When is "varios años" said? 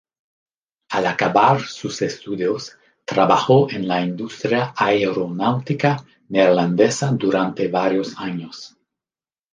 7.67-8.75